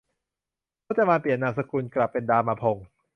[0.85, 2.85] พจมานเปลี่ยนนามสกุลกลับเป็นดามาพงศ์